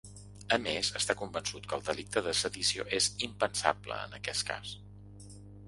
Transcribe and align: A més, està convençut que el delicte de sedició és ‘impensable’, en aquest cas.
A 0.55 0.57
més, 0.61 0.87
està 0.99 1.15
convençut 1.19 1.67
que 1.73 1.77
el 1.77 1.83
delicte 1.91 2.25
de 2.29 2.33
sedició 2.41 2.87
és 3.01 3.11
‘impensable’, 3.29 4.01
en 4.09 4.19
aquest 4.23 4.51
cas. 4.51 4.77